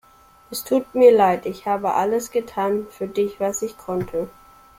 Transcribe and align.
Es 0.49 0.63
tut 0.63 0.95
mir 0.95 1.11
leid, 1.11 1.45
ich 1.45 1.67
habe 1.67 1.93
alles 1.93 2.31
getan 2.31 2.87
für 2.89 3.07
dich 3.07 3.39
was 3.39 3.61
ich 3.61 3.77
konnte. 3.77 4.31